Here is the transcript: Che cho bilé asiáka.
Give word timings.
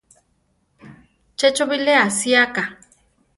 Che 1.39 1.47
cho 1.55 1.65
bilé 1.69 1.93
asiáka. 2.07 2.63